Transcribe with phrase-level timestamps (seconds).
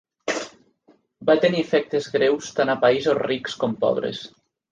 [1.29, 4.27] Va tenir efectes greus tant a països rics com pobres.